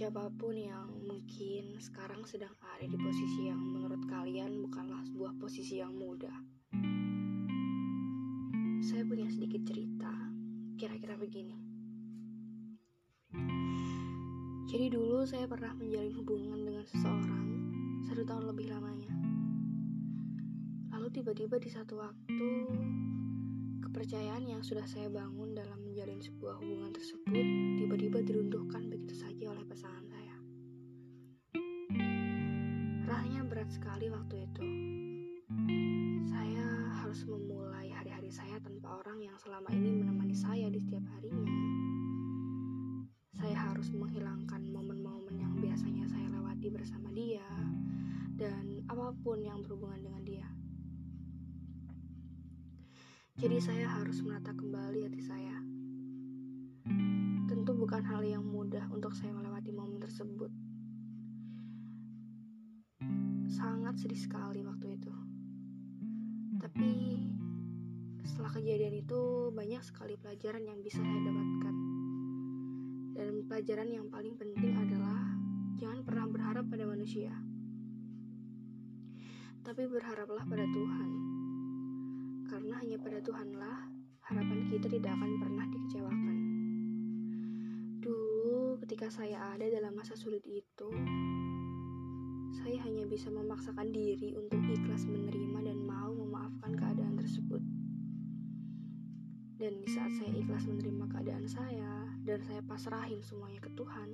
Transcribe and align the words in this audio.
siapa 0.00 0.32
pun 0.32 0.56
yang 0.56 0.88
mungkin 1.04 1.76
sekarang 1.76 2.24
sedang 2.24 2.56
ada 2.64 2.88
di 2.88 2.96
posisi 2.96 3.52
yang 3.52 3.60
menurut 3.60 4.00
kalian 4.08 4.64
bukanlah 4.64 5.04
sebuah 5.04 5.36
posisi 5.36 5.76
yang 5.76 5.92
mudah. 5.92 6.32
Saya 8.80 9.04
punya 9.04 9.28
sedikit 9.28 9.60
cerita, 9.68 10.08
kira-kira 10.80 11.20
begini. 11.20 11.52
Jadi 14.72 14.88
dulu 14.88 15.28
saya 15.28 15.44
pernah 15.44 15.76
menjalin 15.76 16.16
hubungan 16.16 16.64
dengan 16.64 16.84
seseorang 16.88 17.46
satu 18.08 18.24
tahun 18.24 18.56
lebih 18.56 18.72
lamanya. 18.72 19.12
Lalu 20.96 21.12
tiba-tiba 21.12 21.60
di 21.60 21.68
satu 21.68 22.00
waktu, 22.00 22.48
kepercayaan 23.84 24.48
yang 24.48 24.64
sudah 24.64 24.88
saya 24.88 25.12
bangun 25.12 25.52
dalam 25.52 25.76
menjalin 25.82 26.22
sebuah 26.22 26.62
hubungan 26.62 26.94
tersebut 26.94 27.44
tiba-tiba 27.82 28.22
diruntuhkan 28.22 28.86
begitu 28.86 29.18
saja 29.18 29.50
oleh 29.50 29.66
sekali 33.70 34.10
waktu 34.10 34.50
itu. 34.50 34.66
Saya 36.26 36.66
harus 36.90 37.22
memulai 37.22 37.86
hari-hari 37.94 38.26
saya 38.26 38.58
tanpa 38.58 38.98
orang 38.98 39.22
yang 39.22 39.38
selama 39.38 39.70
ini 39.70 39.94
menemani 39.94 40.34
saya 40.34 40.66
di 40.66 40.82
setiap 40.82 41.06
harinya. 41.14 41.54
Saya 43.38 43.54
harus 43.70 43.94
menghilangkan 43.94 44.66
momen-momen 44.74 45.38
yang 45.38 45.54
biasanya 45.62 46.02
saya 46.10 46.26
lewati 46.34 46.66
bersama 46.66 47.14
dia 47.14 47.46
dan 48.34 48.82
apa 48.90 49.14
pun 49.22 49.38
yang 49.38 49.62
berhubungan 49.62 50.02
dengan 50.02 50.22
dia. 50.26 50.48
Jadi 53.38 53.56
saya 53.62 53.86
harus 53.86 54.18
menata 54.26 54.50
kembali 54.50 55.06
hati 55.06 55.22
saya. 55.22 55.56
Tentu 57.46 57.70
bukan 57.78 58.02
hal 58.02 58.26
yang 58.26 58.42
mudah 58.42 58.90
untuk 58.90 59.14
saya 59.14 59.30
melewati 59.30 59.70
momen 59.70 60.02
tersebut. 60.02 60.69
Sangat 63.50 63.98
sedih 63.98 64.16
sekali 64.16 64.62
waktu 64.62 64.94
itu. 64.94 65.12
Tapi 66.62 66.90
setelah 68.22 68.54
kejadian 68.54 68.94
itu 69.02 69.50
banyak 69.50 69.82
sekali 69.82 70.14
pelajaran 70.14 70.62
yang 70.62 70.78
bisa 70.80 71.02
saya 71.02 71.20
dapatkan. 71.26 71.74
Dan 73.18 73.44
pelajaran 73.50 73.90
yang 73.90 74.06
paling 74.06 74.38
penting 74.38 74.78
adalah 74.78 75.34
jangan 75.76 76.06
pernah 76.06 76.26
berharap 76.30 76.64
pada 76.70 76.86
manusia. 76.86 77.34
Tapi 79.60 79.82
berharaplah 79.90 80.46
pada 80.46 80.64
Tuhan 80.70 81.10
karena 82.50 82.74
hanya 82.82 82.98
pada 82.98 83.18
Tuhanlah 83.22 83.78
harapan 84.30 84.62
kita 84.70 84.86
tidak 84.86 85.10
akan 85.14 85.32
pernah 85.42 85.66
dikecewakan. 85.70 86.36
Dulu, 87.98 88.78
ketika 88.86 89.10
saya 89.10 89.54
ada 89.54 89.66
dalam 89.66 89.94
masa 89.94 90.14
sulit 90.14 90.42
itu, 90.46 90.88
saya 92.60 92.76
hanya 92.84 93.08
bisa 93.08 93.32
memaksakan 93.32 93.88
diri 93.88 94.36
untuk 94.36 94.60
ikhlas 94.68 95.08
menerima 95.08 95.64
dan 95.64 95.80
mau 95.80 96.12
memaafkan 96.12 96.76
keadaan 96.76 97.16
tersebut. 97.16 97.64
Dan 99.56 99.80
di 99.80 99.88
saat 99.88 100.12
saya 100.20 100.28
ikhlas 100.36 100.68
menerima 100.68 101.08
keadaan 101.08 101.48
saya 101.48 102.04
dan 102.20 102.44
saya 102.44 102.60
pasrahin 102.68 103.24
semuanya 103.24 103.64
ke 103.64 103.72
Tuhan, 103.72 104.08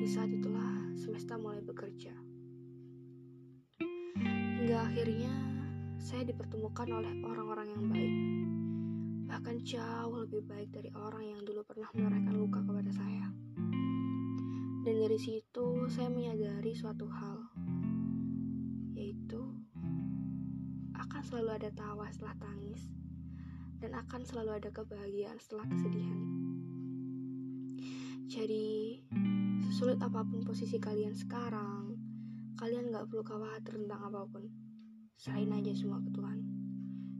di 0.00 0.08
saat 0.08 0.32
itulah 0.32 0.88
semesta 0.96 1.36
mulai 1.36 1.60
bekerja. 1.60 2.16
Hingga 4.24 4.78
akhirnya 4.88 5.32
saya 6.00 6.24
dipertemukan 6.24 6.88
oleh 6.88 7.12
orang-orang 7.28 7.68
yang 7.76 7.84
baik, 7.92 8.16
bahkan 9.28 9.56
jauh 9.60 10.24
lebih 10.24 10.48
baik 10.48 10.72
dari 10.72 10.88
orang 10.96 11.24
yang 11.28 11.40
dulu 11.44 11.60
pernah 11.68 11.92
menorehkan 11.92 12.34
luka 12.40 12.64
kepada 12.64 12.92
saya. 12.92 13.28
Dan 14.86 14.94
dari 15.02 15.18
situ 15.18 15.90
saya 15.90 16.06
menyadari 16.08 16.72
suatu 16.72 17.10
hal, 17.10 17.50
yaitu 18.94 19.42
akan 20.94 21.22
selalu 21.22 21.50
ada 21.58 21.70
tawa 21.74 22.06
setelah 22.14 22.36
tangis, 22.38 22.86
dan 23.82 23.94
akan 23.94 24.22
selalu 24.22 24.62
ada 24.62 24.70
kebahagiaan 24.70 25.38
setelah 25.42 25.66
kesedihan. 25.66 26.20
Jadi, 28.28 29.00
sesulit 29.66 29.98
apa 30.04 30.20
pun 30.20 30.44
posisi 30.44 30.76
kalian 30.76 31.16
sekarang, 31.16 31.96
kalian 32.60 32.92
gak 32.92 33.08
perlu 33.08 33.24
khawatir 33.24 33.78
tentang 33.78 34.02
apa 34.12 34.28
pun 34.28 34.44
serahin 35.16 35.54
aja 35.56 35.72
semua 35.72 35.98
ke 36.04 36.10
Tuhan. 36.12 36.38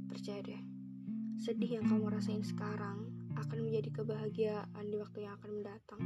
Percaya 0.07 0.41
deh, 0.45 0.63
sedih 1.41 1.81
yang 1.81 1.87
kamu 1.89 2.13
rasain 2.13 2.45
sekarang 2.45 3.09
akan 3.41 3.59
menjadi 3.67 4.03
kebahagiaan 4.03 4.85
di 4.91 4.97
waktu 5.01 5.25
yang 5.25 5.35
akan 5.41 5.51
mendatang. 5.63 6.03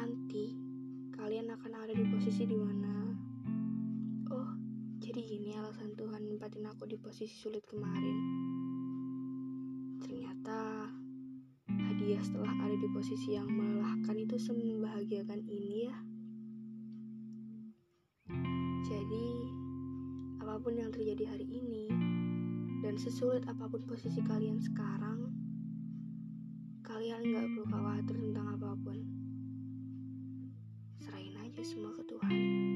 Nanti 0.00 0.56
kalian 1.12 1.52
akan 1.52 1.72
ada 1.76 1.92
di 1.92 2.08
posisi 2.08 2.48
di 2.48 2.56
mana, 2.56 3.04
oh, 4.32 4.48
jadi 4.96 5.20
ini 5.20 5.52
alasan 5.60 5.92
Tuhan 5.92 6.24
nempatin 6.24 6.64
aku 6.64 6.88
di 6.88 6.96
posisi 6.96 7.28
sulit 7.28 7.60
kemarin. 7.68 8.16
Ternyata 10.00 10.88
hadiah 11.68 12.24
setelah 12.24 12.56
ada 12.64 12.72
di 12.80 12.88
posisi 12.96 13.36
yang 13.36 13.52
melelahkan 13.52 14.16
itu 14.16 14.40
semembahagiakan 14.40 15.44
ini 15.44 15.84
ya. 15.84 15.96
Jadi, 18.88 19.28
apa 20.40 20.64
pun 20.64 20.80
yang 20.80 20.88
terjadi 20.88 21.28
hari 21.28 21.44
ini, 21.44 21.92
dan 22.80 22.96
sesulit 22.96 23.44
apa 23.44 23.68
pun 23.68 23.84
posisi 23.84 24.24
kalian 24.24 24.64
sekarang, 24.64 25.28
kalian 26.88 27.20
gak 27.36 27.52
perlu 27.52 27.68
khawatir 27.68 28.16
tentang 28.16 28.56
apa 28.56 28.72
pun. 28.80 29.19
Aja 31.50 31.66
semua 31.66 31.90
ke 31.90 32.06
Tuhan. 32.06 32.69